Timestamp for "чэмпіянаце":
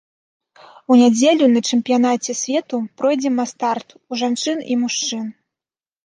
1.69-2.33